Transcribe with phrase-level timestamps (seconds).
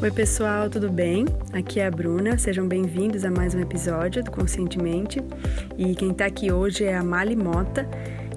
[0.00, 1.26] Oi, pessoal, tudo bem?
[1.52, 5.20] Aqui é a Bruna, sejam bem-vindos a mais um episódio do Conscientemente.
[5.76, 7.84] E quem está aqui hoje é a Mali Mota,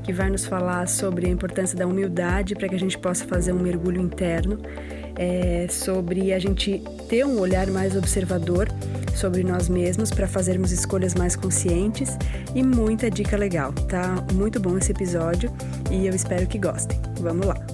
[0.03, 3.53] que vai nos falar sobre a importância da humildade para que a gente possa fazer
[3.53, 4.57] um mergulho interno,
[5.15, 8.67] é, sobre a gente ter um olhar mais observador
[9.15, 12.17] sobre nós mesmos para fazermos escolhas mais conscientes
[12.55, 13.71] e muita dica legal.
[13.71, 15.53] Tá muito bom esse episódio
[15.91, 16.99] e eu espero que gostem.
[17.19, 17.70] Vamos lá!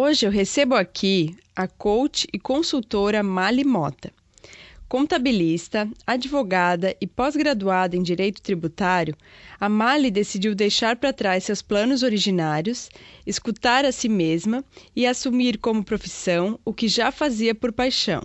[0.00, 4.12] Hoje eu recebo aqui a coach e consultora Mali Mota.
[4.88, 9.16] Contabilista, advogada e pós-graduada em Direito Tributário,
[9.58, 12.88] a Mali decidiu deixar para trás seus planos originários,
[13.26, 14.64] escutar a si mesma
[14.94, 18.22] e assumir como profissão o que já fazia por paixão.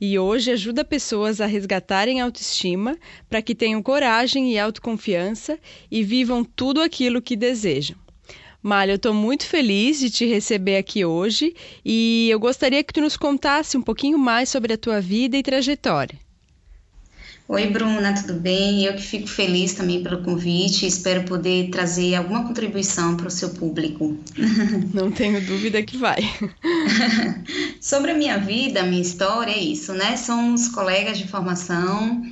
[0.00, 6.02] E hoje ajuda pessoas a resgatarem a autoestima para que tenham coragem e autoconfiança e
[6.02, 8.03] vivam tudo aquilo que desejam.
[8.64, 11.54] Malha, eu estou muito feliz de te receber aqui hoje
[11.84, 15.42] e eu gostaria que tu nos contasse um pouquinho mais sobre a tua vida e
[15.42, 16.18] trajetória.
[17.46, 18.86] Oi, Bruna, tudo bem?
[18.86, 23.30] Eu que fico feliz também pelo convite e espero poder trazer alguma contribuição para o
[23.30, 24.16] seu público.
[24.94, 26.20] Não tenho dúvida que vai.
[27.82, 30.16] Sobre a minha vida, a minha história, é isso, né?
[30.16, 32.22] Somos colegas de formação.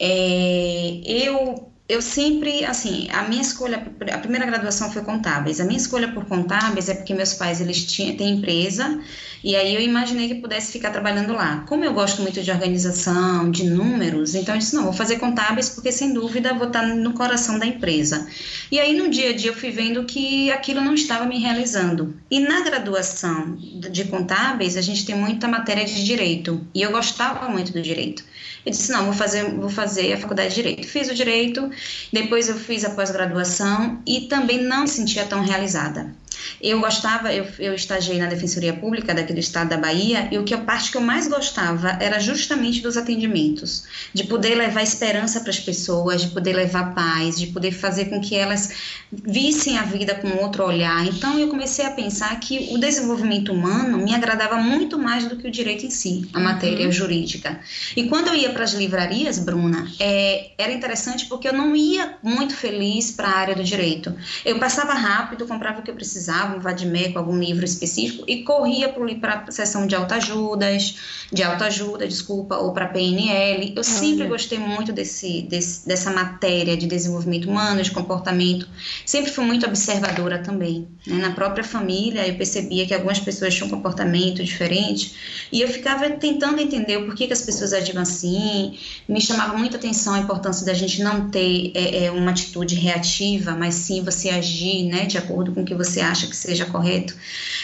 [0.00, 3.76] É, eu eu sempre, assim, a minha escolha,
[4.12, 5.60] a primeira graduação foi contábeis.
[5.60, 9.00] A minha escolha por contábeis é porque meus pais, eles tinham, têm empresa,
[9.42, 11.64] e aí eu imaginei que pudesse ficar trabalhando lá.
[11.68, 15.68] Como eu gosto muito de organização, de números, então eu disse, não, vou fazer contábeis
[15.68, 18.26] porque, sem dúvida, vou estar no coração da empresa.
[18.70, 22.16] E aí, no dia a dia, eu fui vendo que aquilo não estava me realizando.
[22.30, 27.48] E na graduação de contábeis, a gente tem muita matéria de direito, e eu gostava
[27.48, 28.24] muito do direito.
[28.64, 30.86] Eu disse, não, vou fazer, vou fazer a faculdade de Direito.
[30.86, 31.70] Fiz o Direito,
[32.12, 36.14] depois eu fiz a pós-graduação e também não me sentia tão realizada.
[36.60, 40.44] Eu gostava, eu, eu estagiei na Defensoria Pública daqui do estado da Bahia e o
[40.44, 45.40] que a parte que eu mais gostava era justamente dos atendimentos, de poder levar esperança
[45.40, 48.72] para as pessoas, de poder levar paz, de poder fazer com que elas
[49.12, 51.06] vissem a vida com outro olhar.
[51.06, 55.46] Então eu comecei a pensar que o desenvolvimento humano me agradava muito mais do que
[55.46, 56.92] o direito em si, a matéria uhum.
[56.92, 57.60] jurídica.
[57.96, 62.16] E quando eu ia para as livrarias, Bruna, é, era interessante porque eu não ia
[62.22, 64.14] muito feliz para a área do direito.
[64.44, 68.44] Eu passava rápido, comprava o que eu precisava precisava, um vademecum, algum livro específico, e
[68.44, 68.88] corria
[69.20, 70.96] para a sessão de autoajudas,
[71.32, 73.72] de autoajuda, desculpa, ou para PNL.
[73.74, 78.68] Eu sempre gostei muito desse, desse, dessa matéria de desenvolvimento humano, de comportamento.
[79.04, 80.86] Sempre fui muito observadora também.
[81.06, 81.16] Né?
[81.16, 85.14] Na própria família, eu percebia que algumas pessoas tinham um comportamento diferente,
[85.50, 88.78] e eu ficava tentando entender o porquê que as pessoas agiam assim.
[89.08, 93.52] Me chamava muita atenção a importância da gente não ter é, é, uma atitude reativa,
[93.52, 97.14] mas sim você agir né, de acordo com o que você acha que seja correto.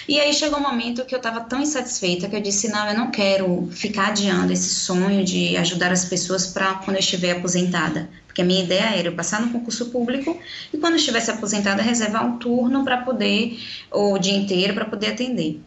[0.08, 2.98] E aí chegou um momento que eu estava tão insatisfeita que eu disse: não, eu
[2.98, 8.08] não quero ficar adiando esse sonho de ajudar as pessoas para quando eu estiver aposentada.
[8.26, 10.38] Porque a minha ideia era eu passar no concurso público
[10.72, 13.58] e quando eu estivesse aposentada, reservar um turno para poder,
[13.90, 15.60] ou o dia inteiro, para poder atender.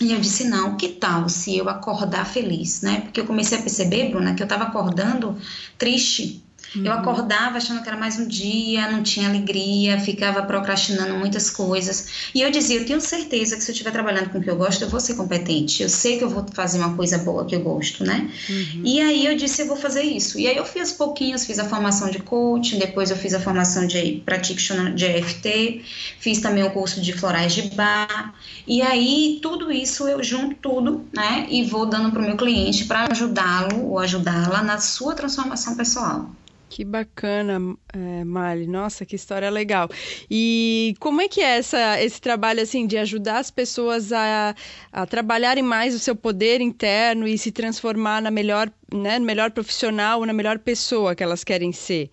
[0.00, 3.02] E eu disse, não, que tal se eu acordar feliz, né?
[3.02, 5.36] Porque eu comecei a perceber, Bruna, que eu estava acordando
[5.76, 6.42] triste,
[6.74, 6.84] Uhum.
[6.84, 12.30] Eu acordava achando que era mais um dia, não tinha alegria, ficava procrastinando muitas coisas.
[12.34, 14.56] E eu dizia, eu tenho certeza que se eu estiver trabalhando com o que eu
[14.56, 15.82] gosto, eu vou ser competente.
[15.82, 18.30] Eu sei que eu vou fazer uma coisa boa que eu gosto, né?
[18.48, 18.82] Uhum.
[18.84, 20.38] E aí eu disse, eu vou fazer isso.
[20.38, 23.86] E aí eu fiz pouquinhos, fiz a formação de coaching, depois eu fiz a formação
[23.86, 25.82] de practitioner de EFT,
[26.18, 28.34] fiz também o curso de florais de bar.
[28.66, 31.46] E aí tudo isso eu junto tudo, né?
[31.50, 36.30] E vou dando para o meu cliente para ajudá-lo ou ajudá-la na sua transformação pessoal.
[36.70, 38.64] Que bacana, é, Mali.
[38.64, 39.90] Nossa, que história legal.
[40.30, 44.54] E como é que é essa, esse trabalho assim de ajudar as pessoas a,
[44.92, 50.24] a trabalharem mais o seu poder interno e se transformar na melhor, né, melhor profissional,
[50.24, 52.08] na melhor pessoa que elas querem ser?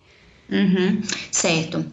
[0.50, 1.86] Uhum, certo.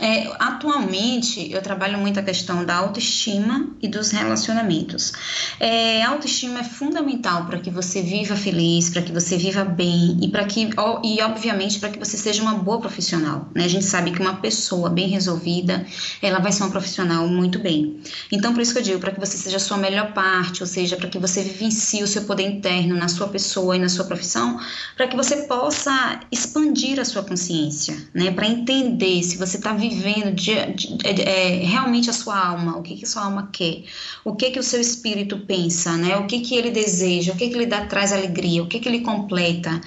[0.00, 5.12] É, atualmente, eu trabalho muito a questão da autoestima e dos relacionamentos.
[5.58, 10.18] É, a autoestima é fundamental para que você viva feliz, para que você viva bem
[10.22, 10.70] e para que
[11.04, 13.48] e obviamente para que você seja uma boa profissional.
[13.54, 13.64] Né?
[13.64, 15.86] A gente sabe que uma pessoa bem resolvida,
[16.20, 18.00] ela vai ser uma profissional muito bem.
[18.30, 20.66] Então, por isso que eu digo, para que você seja a sua melhor parte, ou
[20.66, 24.04] seja, para que você vivencie o seu poder interno na sua pessoa e na sua
[24.04, 24.58] profissão,
[24.96, 28.30] para que você possa expandir a sua consciência, né?
[28.30, 32.82] Para entender se você está vivendo de, de, de, é, realmente a sua alma, o
[32.82, 33.82] que, que sua alma quer,
[34.24, 36.16] o que que o seu espírito pensa, né?
[36.16, 38.88] O que que ele deseja, o que que ele dá, traz alegria, o que que
[38.88, 39.80] ele completa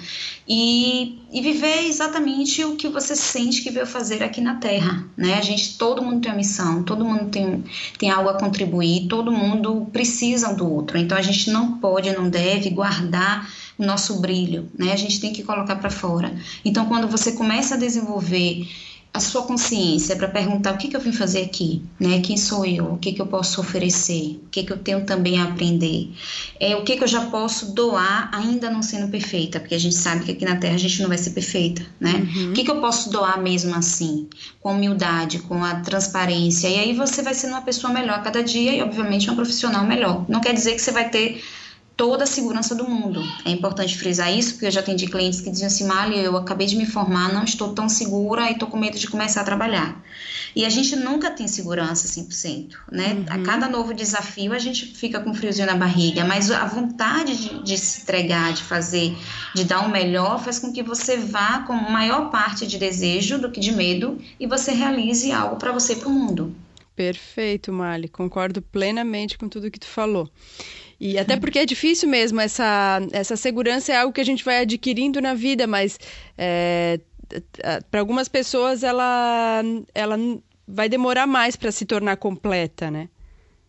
[0.48, 5.34] e, e viver exatamente o que você sente que veio fazer aqui na Terra, né?
[5.34, 7.64] A gente, todo mundo tem uma missão, todo mundo tem,
[7.98, 12.28] tem algo a contribuir, todo mundo precisa do outro, então a gente não pode, não
[12.28, 14.92] deve guardar o nosso brilho, né?
[14.92, 16.34] A gente tem que colocar para fora.
[16.64, 18.66] Então, quando você começa a desenvolver
[19.16, 22.20] a sua consciência para perguntar o que, que eu vim fazer aqui, né?
[22.20, 22.92] Quem sou eu?
[22.92, 24.40] O que, que eu posso oferecer?
[24.44, 26.12] O que, que eu tenho também a aprender?
[26.60, 29.58] É, o que, que eu já posso doar ainda não sendo perfeita?
[29.58, 32.28] Porque a gente sabe que aqui na Terra a gente não vai ser perfeita, né?
[32.36, 32.50] Uhum.
[32.50, 34.28] O que, que eu posso doar mesmo assim?
[34.60, 36.68] Com humildade, com a transparência.
[36.68, 39.84] E aí você vai sendo uma pessoa melhor a cada dia e, obviamente, uma profissional
[39.86, 40.26] melhor.
[40.28, 41.42] Não quer dizer que você vai ter
[41.96, 43.22] toda a segurança do mundo.
[43.44, 46.66] É importante frisar isso, porque eu já atendi clientes que diziam assim, Mali, eu acabei
[46.66, 50.04] de me formar, não estou tão segura e estou com medo de começar a trabalhar.
[50.54, 53.14] E a gente nunca tem segurança 100%, né?
[53.14, 53.24] Uhum.
[53.28, 57.36] A cada novo desafio a gente fica com um friozinho na barriga, mas a vontade
[57.36, 59.16] de, de se entregar, de fazer,
[59.54, 63.38] de dar o um melhor, faz com que você vá com maior parte de desejo
[63.38, 66.54] do que de medo e você realize algo para você e para o mundo.
[66.94, 68.08] Perfeito, Mali.
[68.08, 70.30] Concordo plenamente com tudo que tu falou.
[70.98, 74.62] E até porque é difícil mesmo, essa, essa segurança é algo que a gente vai
[74.62, 75.98] adquirindo na vida, mas
[76.38, 77.00] é,
[77.90, 79.62] para algumas pessoas ela,
[79.94, 80.16] ela
[80.66, 83.08] vai demorar mais para se tornar completa, né?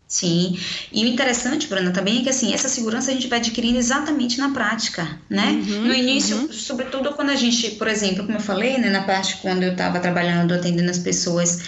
[0.08, 0.58] Sim,
[0.90, 4.38] e o interessante, Bruna, também é que assim, essa segurança a gente vai adquirindo exatamente
[4.38, 5.62] na prática, né?
[5.68, 6.52] Uhum, no início, uhum.
[6.54, 10.00] sobretudo quando a gente, por exemplo, como eu falei, né, na parte quando eu estava
[10.00, 11.62] trabalhando, atendendo as pessoas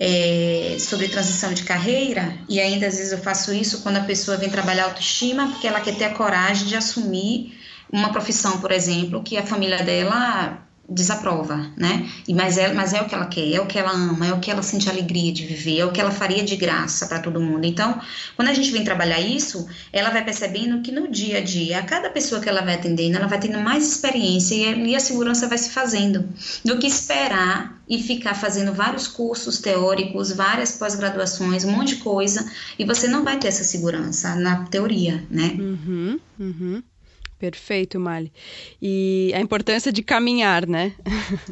[0.00, 4.38] é, sobre transição de carreira, e ainda às vezes eu faço isso quando a pessoa
[4.38, 7.60] vem trabalhar autoestima, porque ela quer ter a coragem de assumir
[7.92, 12.10] uma profissão, por exemplo, que a família dela desaprova, né?
[12.26, 14.32] E mas é, mas é o que ela quer, é o que ela ama, é
[14.32, 17.20] o que ela sente alegria de viver, é o que ela faria de graça para
[17.20, 17.64] todo mundo.
[17.64, 18.00] Então,
[18.34, 21.82] quando a gente vem trabalhar isso, ela vai percebendo que no dia a dia, a
[21.82, 25.58] cada pessoa que ela vai atendendo, ela vai tendo mais experiência e, a segurança vai
[25.58, 26.28] se fazendo,
[26.64, 32.48] do que esperar e ficar fazendo vários cursos teóricos, várias pós-graduações, um monte de coisa,
[32.78, 35.56] e você não vai ter essa segurança na teoria, né?
[35.58, 36.82] Uhum, uhum.
[37.36, 38.30] Perfeito, Mali.
[38.80, 40.92] E a importância de caminhar, né?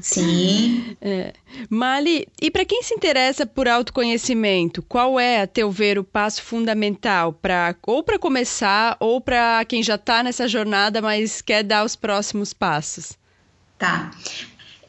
[0.00, 0.96] Sim.
[1.00, 1.32] É.
[1.70, 6.43] Mali, e para quem se interessa por autoconhecimento, qual é, a teu ver, o passo
[6.43, 11.85] fundamental para ou para começar ou para quem já está nessa jornada, mas quer dar
[11.85, 13.17] os próximos passos?
[13.79, 14.11] Tá.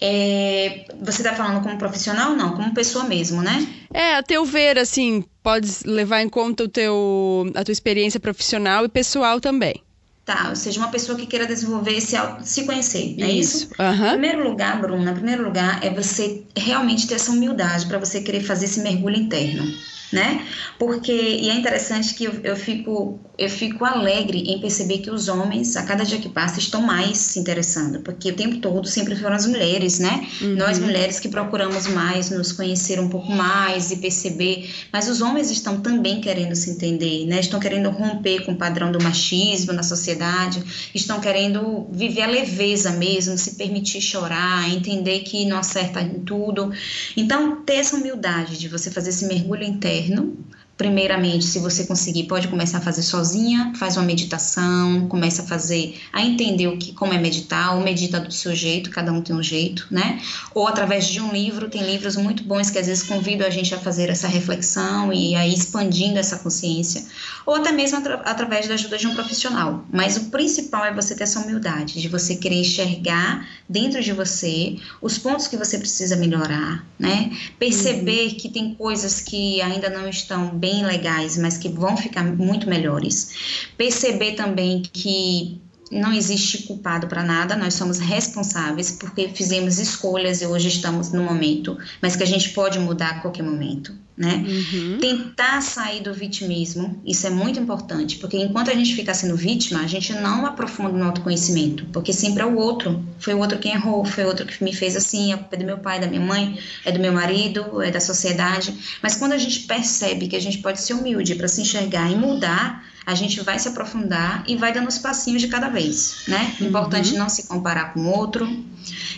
[0.02, 3.68] É, você está falando como profissional não, como pessoa mesmo, né?
[3.94, 8.86] É, a teu ver, assim, pode levar em conta o teu, a tua experiência profissional
[8.86, 9.84] e pessoal também.
[10.26, 13.66] Tá, ou seja, uma pessoa que queira desenvolver esse se conhecer, é isso?
[13.66, 13.70] isso?
[13.80, 14.06] Uhum.
[14.06, 18.22] Em primeiro lugar, Bruna, em primeiro lugar é você realmente ter essa humildade para você
[18.22, 19.64] querer fazer esse mergulho interno
[20.12, 20.46] né?
[20.78, 25.28] Porque e é interessante que eu, eu, fico eu fico alegre em perceber que os
[25.28, 29.16] homens a cada dia que passa estão mais se interessando, porque o tempo todo sempre
[29.16, 30.28] foram as mulheres, né?
[30.42, 30.56] Uhum.
[30.56, 35.52] Nós mulheres que procuramos mais nos conhecer um pouco mais e perceber, mas os homens
[35.52, 37.40] estão também querendo se entender, né?
[37.40, 40.64] Estão querendo romper com o padrão do machismo na sociedade,
[40.94, 46.72] estão querendo viver a leveza mesmo, se permitir chorar, entender que não acerta em tudo.
[47.16, 50.49] Então, ter essa humildade de você fazer esse mergulho interno interno
[50.80, 56.00] Primeiramente, se você conseguir, pode começar a fazer sozinha, faz uma meditação, começa a fazer,
[56.14, 59.36] a entender o que, como é meditar, ou medita do seu jeito, cada um tem
[59.36, 60.22] um jeito, né?
[60.56, 63.76] Ou através de um livro, tem livros muito bons que às vezes convidam a gente
[63.76, 67.04] a fazer essa reflexão e aí expandindo essa consciência,
[67.46, 69.84] ou até mesmo atra através da ajuda de um profissional.
[69.92, 74.78] Mas o principal é você ter essa humildade, de você querer enxergar dentro de você
[75.02, 77.32] os pontos que você precisa melhorar, né?
[77.60, 78.36] Perceber uhum.
[78.36, 82.70] que tem coisas que ainda não estão bem bem legais, mas que vão ficar muito
[82.70, 83.72] melhores.
[83.76, 85.60] Perceber também que
[85.92, 91.24] não existe culpado para nada, nós somos responsáveis porque fizemos escolhas e hoje estamos no
[91.24, 94.46] momento, mas que a gente pode mudar a qualquer momento, né?
[94.48, 94.98] Uhum.
[95.00, 99.82] Tentar sair do vitimismo, isso é muito importante, porque enquanto a gente fica sendo vítima,
[99.82, 103.74] a gente não aprofunda no autoconhecimento, porque sempre é o outro, foi o outro quem
[103.74, 106.08] errou, foi o outro que me fez assim, a culpa é do meu pai, da
[106.08, 110.36] minha mãe, é do meu marido, é da sociedade, mas quando a gente percebe que
[110.36, 114.44] a gente pode ser humilde para se enxergar e mudar, a gente vai se aprofundar
[114.48, 116.56] e vai dando os passinhos de cada vez, né?
[116.60, 116.68] Uhum.
[116.68, 117.20] Importante uhum.
[117.20, 118.48] não se comparar com outro,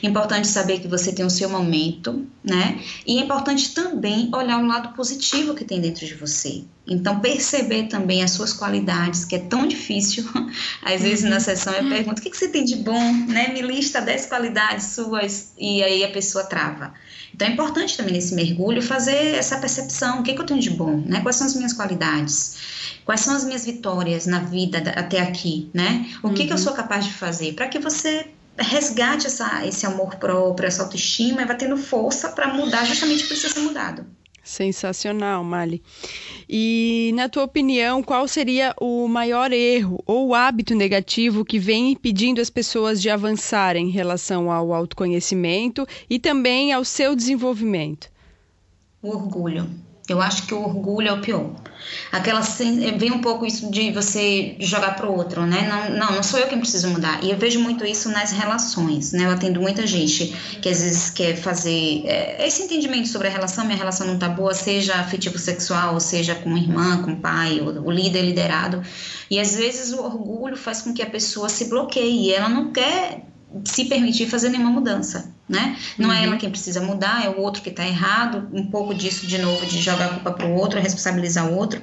[0.02, 2.80] importante saber que você tem o seu momento, né?
[3.06, 6.64] E é importante também olhar o lado positivo que tem dentro de você.
[6.88, 10.26] Então, perceber também as suas qualidades, que é tão difícil.
[10.82, 13.14] Às vezes, na sessão, eu pergunto: o que, que você tem de bom?
[13.28, 13.50] Né?
[13.50, 16.94] Me lista 10 qualidades suas e aí a pessoa trava.
[17.34, 20.70] Então é importante também nesse mergulho fazer essa percepção, o que, que eu tenho de
[20.70, 21.22] bom, né?
[21.22, 22.58] Quais são as minhas qualidades?
[23.06, 26.08] Quais são as minhas vitórias na vida até aqui, né?
[26.22, 26.48] O que, uhum.
[26.48, 26.64] que eu uhum.
[26.64, 27.54] sou capaz de fazer?
[27.54, 32.54] Para que você resgate essa, esse amor próprio, essa autoestima e vai tendo força para
[32.54, 34.06] mudar justamente o que precisa ser mudado.
[34.44, 35.84] Sensacional, Mali.
[36.50, 42.42] E, na tua opinião, qual seria o maior erro ou hábito negativo que vem impedindo
[42.42, 48.10] as pessoas de avançarem em relação ao autoconhecimento e também ao seu desenvolvimento?
[49.02, 49.70] O orgulho.
[50.12, 51.52] Eu acho que o orgulho é o pior.
[52.12, 55.68] Aquela vem um pouco isso de você jogar para o outro, né?
[55.68, 57.24] Não, não, não sou eu quem preciso mudar.
[57.24, 59.26] E eu vejo muito isso nas relações, né?
[59.26, 60.28] Eu atendo muita gente
[60.62, 64.30] que às vezes quer fazer é, esse entendimento sobre a relação, minha relação não tá
[64.30, 68.82] boa, seja afetivo sexual, seja com irmã, com pai, o, o líder liderado.
[69.30, 72.28] E às vezes o orgulho faz com que a pessoa se bloqueie.
[72.28, 73.31] E ela não quer
[73.66, 75.78] se permitir fazer nenhuma mudança, né?
[75.98, 76.16] Não uhum.
[76.16, 79.38] é ela quem precisa mudar, é o outro que está errado, um pouco disso de
[79.38, 81.82] novo, de jogar a culpa para o outro, responsabilizar o outro,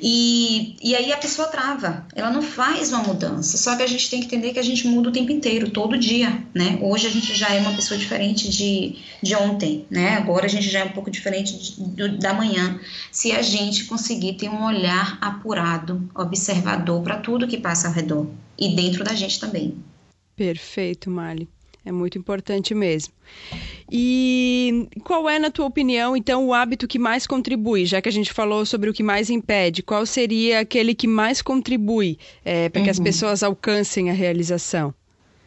[0.00, 4.08] e, e aí a pessoa trava, ela não faz uma mudança, só que a gente
[4.08, 6.78] tem que entender que a gente muda o tempo inteiro, todo dia, né?
[6.80, 10.16] Hoje a gente já é uma pessoa diferente de, de ontem, né?
[10.16, 12.78] Agora a gente já é um pouco diferente de, de, da manhã,
[13.10, 18.28] se a gente conseguir ter um olhar apurado, observador para tudo que passa ao redor,
[18.56, 19.74] e dentro da gente também.
[20.40, 21.46] Perfeito, Mali.
[21.84, 23.12] É muito importante mesmo.
[23.92, 27.84] E qual é, na tua opinião, então, o hábito que mais contribui?
[27.84, 31.42] Já que a gente falou sobre o que mais impede, qual seria aquele que mais
[31.42, 32.84] contribui é, para uhum.
[32.84, 33.04] que as uhum.
[33.04, 34.94] pessoas alcancem a realização?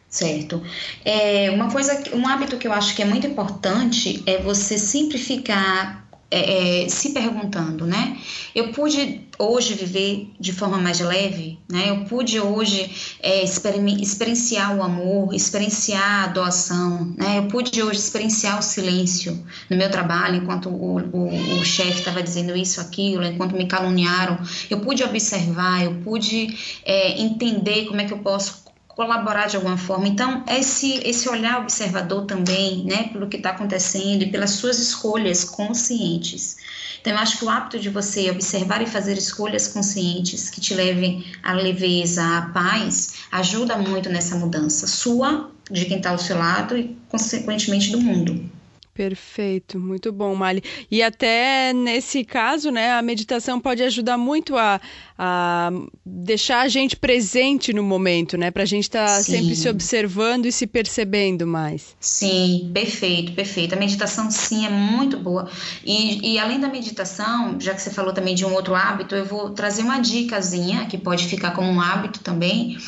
[0.08, 0.62] Certo.
[1.04, 5.18] É, uma coisa, um hábito que eu acho que é muito importante é você sempre
[5.18, 8.16] ficar é, é, se perguntando, né?
[8.54, 11.90] Eu pude hoje viver de forma mais leve, né?
[11.90, 17.38] Eu pude hoje é, experienciar o amor, experienciar a doação, né?
[17.38, 22.22] Eu pude hoje experienciar o silêncio no meu trabalho, enquanto o, o, o chefe estava
[22.22, 24.38] dizendo isso, aquilo, enquanto me caluniaram.
[24.70, 28.63] Eu pude observar, eu pude é, entender como é que eu posso
[28.94, 30.06] colaborar de alguma forma.
[30.06, 35.44] Então, esse, esse olhar observador também, né, pelo que está acontecendo e pelas suas escolhas
[35.44, 36.56] conscientes.
[37.00, 40.74] Então, eu acho que o hábito de você observar e fazer escolhas conscientes que te
[40.74, 46.38] levem à leveza, à paz, ajuda muito nessa mudança sua, de quem está ao seu
[46.38, 48.53] lado e, consequentemente, do mundo.
[48.94, 50.62] Perfeito, muito bom, Mali.
[50.88, 54.80] E até nesse caso, né, a meditação pode ajudar muito a,
[55.18, 55.70] a
[56.06, 60.46] deixar a gente presente no momento, né, para a gente estar tá sempre se observando
[60.46, 61.96] e se percebendo mais.
[61.98, 63.74] Sim, perfeito, perfeito.
[63.74, 65.50] A meditação, sim, é muito boa.
[65.84, 69.24] E, e além da meditação, já que você falou também de um outro hábito, eu
[69.24, 72.78] vou trazer uma dicasinha que pode ficar como um hábito também,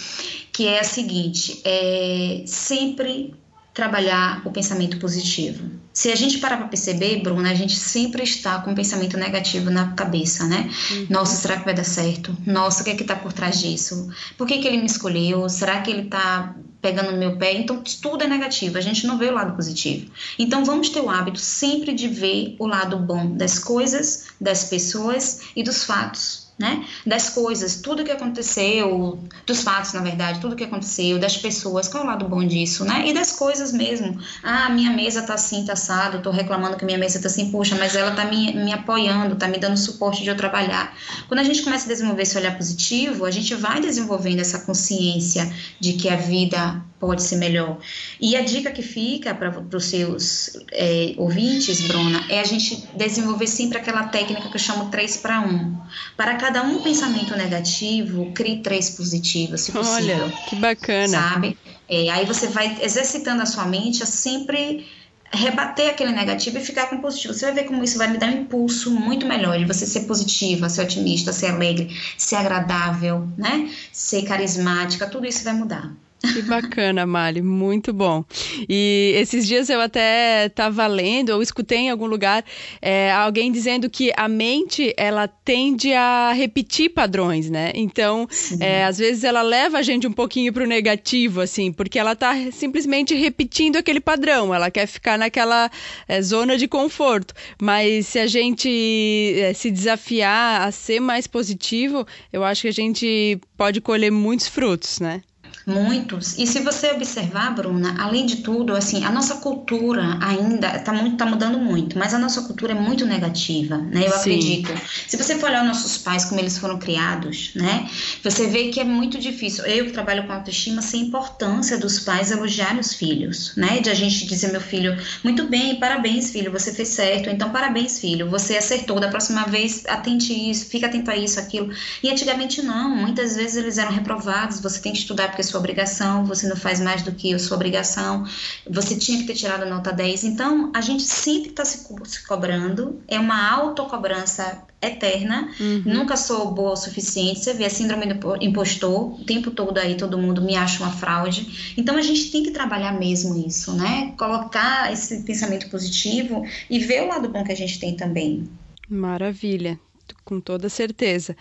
[0.53, 3.35] que é a seguinte: é sempre
[3.77, 5.71] trabalhar o pensamento positivo.
[5.93, 9.71] Se a gente parar para perceber, Bruna, a gente sempre está com um pensamento negativo
[9.71, 10.71] na cabeça, né?
[10.91, 11.07] Uhum.
[11.11, 12.35] Nossa, será que vai dar certo?
[12.47, 14.09] Nossa, o que é que está por trás disso?
[14.39, 15.47] Por que, que ele me escolheu?
[15.51, 17.53] Será que ele está pegando no meu pé?
[17.53, 20.11] Então, tudo é negativo, a gente não vê o lado positivo.
[20.39, 25.43] Então, vamos ter o hábito sempre de ver o lado bom das coisas, das pessoas
[25.55, 26.87] e dos fatos né?
[27.07, 32.03] Das coisas, tudo que aconteceu, dos fatos, na verdade, tudo que aconteceu, das pessoas, qual
[32.03, 33.07] é o lado bom disso, né?
[33.07, 34.19] E das coisas mesmo.
[34.43, 37.77] Ah, minha mesa tá assim, tá assado, tô reclamando que minha mesa tá assim, puxa,
[37.77, 40.97] mas ela tá me, me apoiando, tá me dando suporte de eu trabalhar.
[41.29, 45.53] Quando a gente começa a desenvolver esse olhar positivo, a gente vai desenvolvendo essa consciência
[45.79, 47.79] de que a vida pode ser melhor.
[48.21, 53.47] E a dica que fica para os seus é, ouvintes, Bruna, é a gente desenvolver
[53.47, 55.77] sempre aquela técnica que eu chamo 3 para 1.
[56.17, 60.25] Para cada um pensamento negativo, crie três positivos, se possível.
[60.25, 61.09] Olha, que bacana.
[61.09, 61.59] Sabe?
[61.89, 64.87] É, aí você vai exercitando a sua mente a sempre
[65.33, 67.35] rebater aquele negativo e ficar com positivo.
[67.35, 70.01] Você vai ver como isso vai lhe dar um impulso muito melhor de você ser
[70.01, 73.71] positiva, ser otimista, ser alegre, ser agradável, né?
[73.93, 75.93] Ser carismática, tudo isso vai mudar.
[76.23, 78.25] Que bacana, Mali, muito bom.
[78.69, 82.45] E esses dias eu até estava lendo ou escutei em algum lugar
[82.81, 87.71] é, alguém dizendo que a mente ela tende a repetir padrões, né?
[87.75, 88.27] Então,
[88.61, 92.13] é, às vezes ela leva a gente um pouquinho para o negativo, assim, porque ela
[92.13, 94.55] está simplesmente repetindo aquele padrão.
[94.55, 95.71] Ela quer ficar naquela
[96.09, 97.35] é, zona de conforto.
[97.61, 102.73] Mas se a gente é, se desafiar a ser mais positivo, eu acho que a
[102.73, 105.23] gente pode colher muitos frutos, né?
[105.67, 106.39] Muitos.
[106.39, 111.17] E se você observar, Bruna, além de tudo, assim, a nossa cultura ainda está muito,
[111.17, 114.07] tá mudando muito, mas a nossa cultura é muito negativa, né?
[114.07, 114.19] Eu Sim.
[114.19, 114.73] acredito.
[115.09, 117.91] Se você for olhar nossos pais, como eles foram criados, né?
[118.23, 119.67] Você vê que é muito difícil.
[119.67, 123.81] Eu que trabalho com autoestima, sei a importância dos pais elogiarem os filhos, né?
[123.81, 127.29] De a gente dizer, meu filho, muito bem, parabéns, filho, você fez certo.
[127.29, 129.01] Então, parabéns, filho, você acertou.
[129.01, 131.73] Da próxima vez, atente isso, fica atento a isso, aquilo.
[132.05, 132.95] E antigamente não.
[132.95, 134.61] Muitas vezes eles eram reprovados.
[134.61, 137.57] Você tem que estudar porque sua obrigação, você não faz mais do que a sua
[137.57, 138.25] obrigação,
[138.69, 140.25] você tinha que ter tirado a nota 10.
[140.25, 145.83] Então, a gente sempre está se, co se, cobrando, é uma autocobrança eterna, uhum.
[145.85, 147.41] nunca sou boa o suficiente.
[147.41, 150.93] Você vê a síndrome do impostor, o tempo todo aí todo mundo me acha uma
[150.93, 151.75] fraude.
[151.77, 154.15] Então, a gente tem que trabalhar mesmo isso, né?
[154.17, 158.49] Colocar esse pensamento positivo e ver o lado bom que a gente tem também.
[158.89, 159.81] Maravilha
[160.25, 161.37] com toda certeza.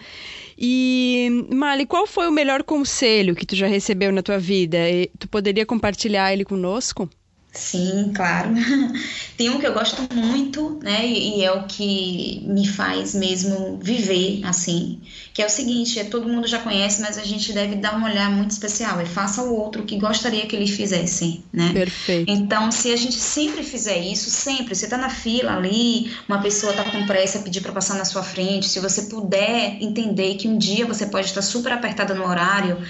[0.58, 4.90] E, Mali, qual foi o melhor conselho que tu já recebeu na tua vida?
[4.90, 7.10] E tu poderia compartilhar ele conosco?
[7.52, 8.50] Sim, claro.
[9.38, 11.08] Tem um que eu gosto muito, né?
[11.08, 15.02] E é o que me faz mesmo viver assim,
[15.36, 18.06] que é o seguinte: é, todo mundo já conhece, mas a gente deve dar um
[18.06, 19.02] olhar muito especial.
[19.02, 21.72] É faça o outro que gostaria que eles fizessem, né?
[21.74, 22.32] Perfeito.
[22.32, 26.72] Então, se a gente sempre fizer isso, sempre, você tá na fila ali, uma pessoa
[26.72, 30.58] tá com pressa, pedir para passar na sua frente, se você puder entender que um
[30.58, 32.82] dia você pode estar super apertada no horário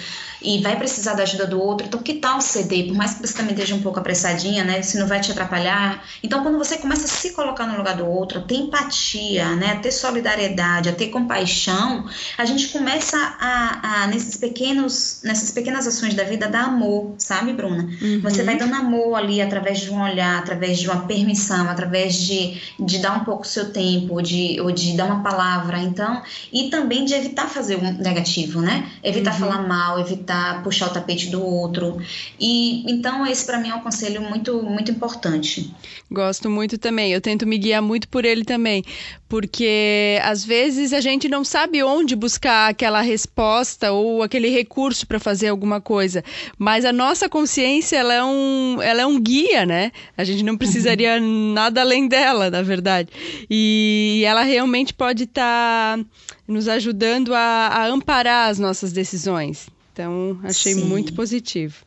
[0.45, 2.87] e vai precisar da ajuda do outro, então que tal ceder?
[2.87, 4.81] Por mais que você também esteja um pouco apressadinha, né?
[4.83, 6.03] Se não vai te atrapalhar.
[6.21, 9.71] Então, quando você começa a se colocar no lugar do outro, a ter empatia, né?
[9.71, 12.07] A ter solidariedade, a ter compaixão,
[12.37, 17.53] a gente começa a, a nesses pequenos, nessas pequenas ações da vida, dar amor, sabe,
[17.53, 17.89] Bruna?
[18.01, 18.19] Uhum.
[18.21, 22.61] Você vai dando amor ali através de um olhar, através de uma permissão, através de,
[22.79, 25.79] de dar um pouco o seu tempo, de, ou de dar uma palavra.
[25.79, 28.89] Então, e também de evitar fazer um negativo, né?
[29.03, 29.39] Evitar uhum.
[29.39, 32.01] falar mal, evitar puxar o tapete do outro.
[32.39, 35.73] E então esse para mim é um conselho muito muito importante.
[36.11, 37.11] Gosto muito também.
[37.11, 38.83] Eu tento me guiar muito por ele também,
[39.27, 45.19] porque às vezes a gente não sabe onde buscar aquela resposta ou aquele recurso para
[45.19, 46.23] fazer alguma coisa,
[46.57, 49.91] mas a nossa consciência ela é um, ela é um guia, né?
[50.15, 51.53] A gente não precisaria uhum.
[51.53, 53.09] nada além dela, na verdade.
[53.49, 56.05] E ela realmente pode estar tá
[56.47, 59.67] nos ajudando a, a amparar as nossas decisões.
[59.91, 60.85] Então, achei Sim.
[60.85, 61.77] muito positivo.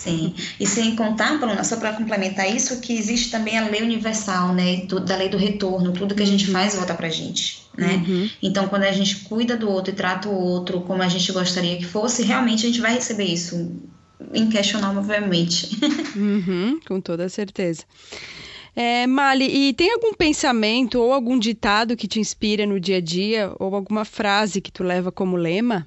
[0.00, 4.54] Sim, e sem contar, Bruna, só para complementar isso, que existe também a lei universal,
[4.54, 8.02] né, da lei do retorno, tudo que a gente faz volta para a gente, né?
[8.08, 8.30] Uhum.
[8.42, 11.76] Então, quando a gente cuida do outro e trata o outro como a gente gostaria
[11.76, 13.78] que fosse, realmente a gente vai receber isso,
[14.32, 15.78] inquestionavelmente.
[16.16, 17.84] Uhum, com toda certeza.
[18.74, 23.00] É, Mali, e tem algum pensamento ou algum ditado que te inspira no dia a
[23.00, 25.86] dia, ou alguma frase que tu leva como lema?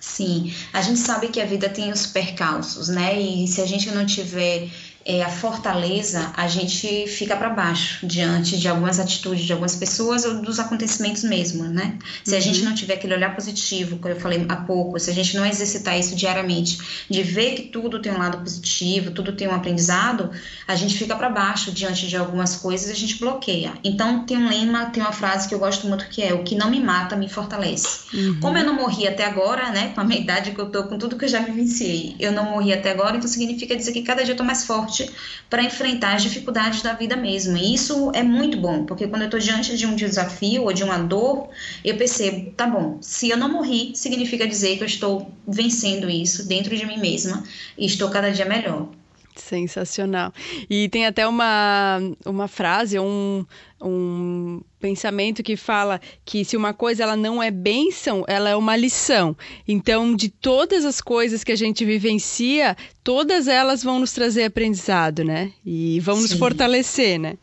[0.00, 3.20] Sim, a gente sabe que a vida tem os percalços, né?
[3.20, 4.70] E se a gente não tiver
[5.10, 10.24] é, a fortaleza, a gente fica para baixo diante de algumas atitudes de algumas pessoas
[10.24, 11.98] ou dos acontecimentos mesmo, né?
[12.22, 12.36] Se uhum.
[12.36, 15.36] a gente não tiver aquele olhar positivo, como eu falei há pouco, se a gente
[15.36, 16.78] não exercitar isso diariamente,
[17.10, 20.30] de ver que tudo tem um lado positivo, tudo tem um aprendizado,
[20.68, 23.72] a gente fica para baixo diante de algumas coisas e a gente bloqueia.
[23.82, 26.54] Então tem um lema, tem uma frase que eu gosto muito que é: o que
[26.54, 28.16] não me mata me fortalece.
[28.16, 28.38] Uhum.
[28.40, 29.90] Como eu não morri até agora, né?
[29.94, 32.44] Com a minha idade que eu tô, com tudo que eu já vivenciei, eu não
[32.44, 35.10] morri até agora, então significa dizer que cada dia eu tô mais forte forte
[35.48, 37.56] para enfrentar as dificuldades da vida mesmo.
[37.56, 40.84] E isso é muito bom, porque quando eu estou diante de um desafio ou de
[40.84, 41.48] uma dor,
[41.84, 46.46] eu percebo, tá bom, se eu não morri, significa dizer que eu estou vencendo isso
[46.46, 47.42] dentro de mim mesma
[47.76, 48.88] e estou cada dia melhor.
[49.36, 50.32] Sensacional.
[50.68, 53.44] E tem até uma, uma frase, um,
[53.80, 58.76] um pensamento que fala que se uma coisa ela não é bênção, ela é uma
[58.76, 59.36] lição.
[59.66, 65.24] Então, de todas as coisas que a gente vivencia, todas elas vão nos trazer aprendizado,
[65.24, 65.52] né?
[65.64, 66.22] E vão Sim.
[66.22, 67.38] nos fortalecer, né?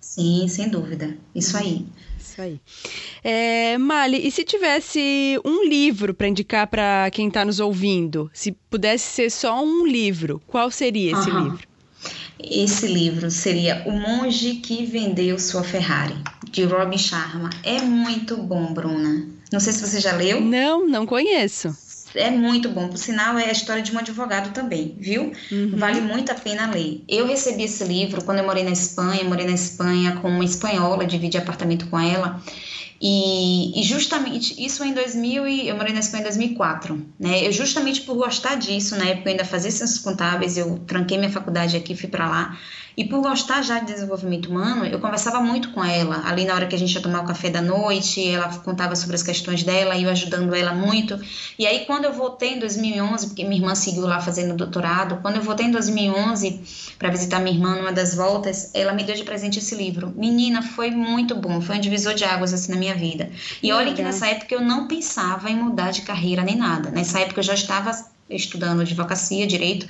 [0.00, 1.16] Sim, sem dúvida.
[1.34, 1.86] Isso aí.
[2.30, 2.60] Isso aí.
[3.24, 8.30] É, Mali, e se tivesse um livro para indicar para quem está nos ouvindo?
[8.32, 11.44] Se pudesse ser só um livro, qual seria esse uhum.
[11.44, 11.68] livro?
[12.38, 16.16] Esse livro seria O Monge que Vendeu Sua Ferrari,
[16.50, 17.50] de Robin Sharma.
[17.62, 19.26] É muito bom, Bruna.
[19.52, 20.40] Não sei se você já leu.
[20.40, 21.76] Não, não conheço.
[22.14, 22.88] É muito bom.
[22.88, 25.32] Por sinal, é a história de um advogado também, viu?
[25.50, 25.76] Uhum.
[25.76, 27.02] Vale muito a pena ler.
[27.08, 29.24] Eu recebi esse livro quando eu morei na Espanha.
[29.24, 32.42] Morei na Espanha com uma espanhola, dividi apartamento com ela.
[33.02, 37.46] E, e, justamente isso em 2000 e eu morei na Espanha em 2004, né?
[37.46, 41.30] Eu justamente por gostar disso, na época eu ainda fazia ciências contábeis, eu tranquei minha
[41.30, 42.58] faculdade aqui, fui para lá
[43.00, 46.22] E por gostar já de desenvolvimento humano, eu conversava muito com ela.
[46.26, 49.16] Ali na hora que a gente ia tomar o café da noite, ela contava sobre
[49.16, 51.18] as questões dela e eu ajudando ela muito.
[51.58, 55.36] E aí, quando eu voltei em 2011, porque minha irmã seguiu lá fazendo doutorado, quando
[55.36, 56.60] eu voltei em 2011
[56.98, 60.12] para visitar minha irmã numa das voltas, ela me deu de presente esse livro.
[60.14, 63.30] Menina, foi muito bom, foi um divisor de águas assim na minha vida.
[63.62, 66.90] E olha que nessa época eu não pensava em mudar de carreira nem nada.
[66.90, 67.92] Nessa época eu já estava
[68.28, 69.88] estudando advocacia, direito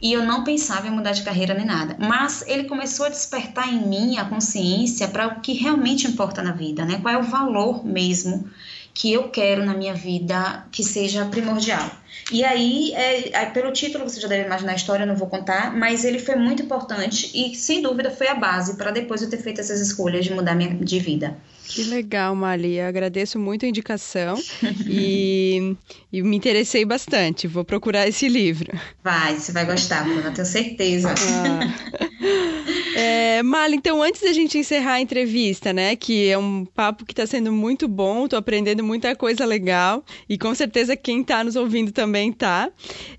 [0.00, 1.96] e eu não pensava em mudar de carreira nem nada.
[1.98, 6.52] Mas ele começou a despertar em mim a consciência para o que realmente importa na
[6.52, 6.98] vida, né?
[7.00, 8.48] Qual é o valor mesmo
[8.96, 11.90] que eu quero na minha vida que seja primordial.
[12.32, 15.28] E aí, é, é, pelo título, você já deve imaginar a história, eu não vou
[15.28, 19.28] contar, mas ele foi muito importante e, sem dúvida, foi a base para depois eu
[19.28, 21.36] ter feito essas escolhas de mudar minha, de vida.
[21.68, 22.78] Que legal, Mali.
[22.78, 24.40] Eu agradeço muito a indicação
[24.88, 25.76] e,
[26.10, 27.46] e, me interessei bastante.
[27.46, 28.72] Vou procurar esse livro.
[29.04, 31.14] Vai, você vai gostar, Bruna, tenho certeza.
[31.14, 32.06] Ah.
[32.98, 37.12] É, Mali, então antes da gente encerrar a entrevista, né, que é um papo que
[37.12, 41.56] está sendo muito bom, tô aprendendo muita coisa legal e com certeza quem está nos
[41.56, 42.70] ouvindo também tá.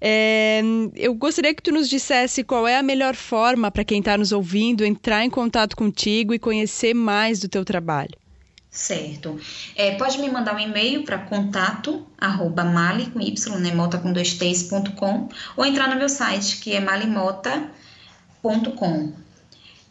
[0.01, 0.63] É,
[0.95, 4.31] eu gostaria que tu nos dissesse qual é a melhor forma para quem está nos
[4.31, 8.17] ouvindo entrar em contato contigo e conhecer mais do teu trabalho.
[8.71, 9.39] Certo.
[9.75, 14.11] É, pode me mandar um e-mail para contato arroba mali com y, né, mota com
[14.11, 17.86] dois t's.com ou entrar no meu site que é malimota.com.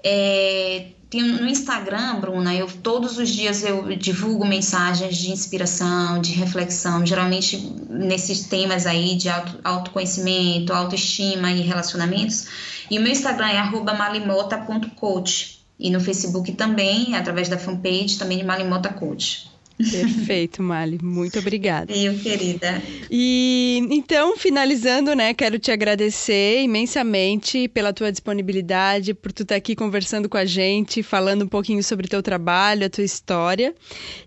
[0.02, 6.32] É, tem, no Instagram, Bruna, eu todos os dias eu divulgo mensagens de inspiração, de
[6.32, 7.56] reflexão, geralmente
[7.88, 12.46] nesses temas aí de auto, autoconhecimento, autoestima e relacionamentos.
[12.90, 15.64] E o meu Instagram é malimota.coach.
[15.78, 19.50] E no Facebook também, através da fanpage, também de Malimota Coach.
[19.76, 20.98] Perfeito, Mali.
[21.02, 21.92] Muito obrigada.
[21.92, 22.82] Eu, querida.
[23.10, 29.76] E então, finalizando, né, quero te agradecer imensamente pela tua disponibilidade, por tu estar aqui
[29.76, 33.74] conversando com a gente, falando um pouquinho sobre o teu trabalho, a tua história.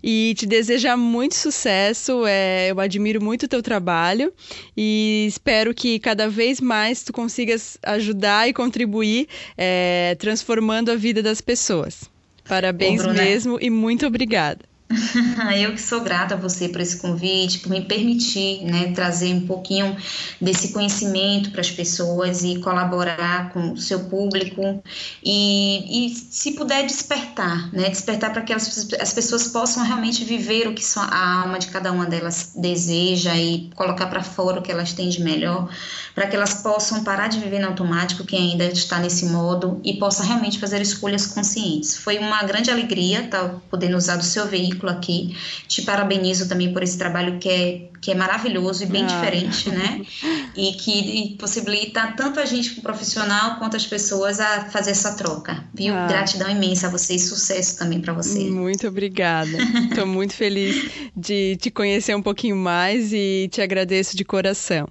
[0.02, 2.24] E te desejar muito sucesso.
[2.26, 4.32] É, eu admiro muito o teu trabalho
[4.76, 9.26] e espero que cada vez mais tu consigas ajudar e contribuir,
[9.58, 12.08] é, transformando a vida das pessoas.
[12.48, 14.69] Parabéns Bom, mesmo e muito obrigada.
[15.56, 19.46] Eu que sou grata a você por esse convite, por me permitir né, trazer um
[19.46, 19.96] pouquinho
[20.40, 24.82] desse conhecimento para as pessoas e colaborar com o seu público
[25.24, 30.66] e, e se puder despertar, né, despertar para que as, as pessoas possam realmente viver
[30.66, 34.72] o que a alma de cada uma delas deseja e colocar para fora o que
[34.72, 35.68] elas têm de melhor,
[36.14, 39.94] para que elas possam parar de viver no automático, que ainda está nesse modo, e
[39.98, 41.96] possa realmente fazer escolhas conscientes.
[41.96, 45.36] Foi uma grande alegria estar tá, podendo usar do seu veículo aqui.
[45.66, 49.06] Te parabenizo também por esse trabalho que é, que é maravilhoso e bem ah.
[49.06, 50.00] diferente, né?
[50.56, 55.64] E que e possibilita tanto a gente profissional quanto as pessoas a fazer essa troca.
[55.72, 55.94] Viu?
[55.94, 56.06] Ah.
[56.08, 58.40] Gratidão imensa a você e sucesso também para você.
[58.50, 59.56] Muito obrigada.
[59.88, 64.88] Estou muito feliz de te conhecer um pouquinho mais e te agradeço de coração.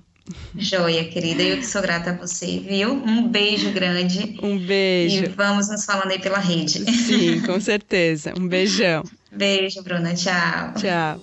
[0.55, 1.41] Joia, querida.
[1.41, 2.93] Eu que sou grata a você, viu?
[2.93, 4.37] Um beijo grande.
[4.41, 5.25] Um beijo.
[5.25, 6.85] E vamos nos falando aí pela rede.
[6.91, 8.33] Sim, com certeza.
[8.37, 9.03] Um beijão.
[9.31, 10.13] Beijo, Bruna.
[10.13, 10.73] Tchau.
[10.75, 11.19] Tchau.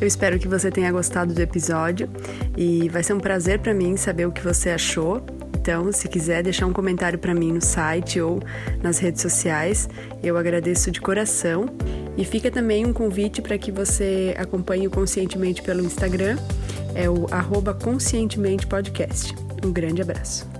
[0.00, 2.10] Eu espero que você tenha gostado do episódio
[2.56, 5.24] e vai ser um prazer para mim saber o que você achou.
[5.54, 8.42] Então, se quiser deixar um comentário para mim no site ou
[8.82, 9.88] nas redes sociais,
[10.20, 11.66] eu agradeço de coração.
[12.16, 16.36] E fica também um convite para que você acompanhe o Conscientemente pelo Instagram,
[16.96, 19.32] é o arroba Conscientemente Podcast.
[19.64, 20.51] Um grande abraço.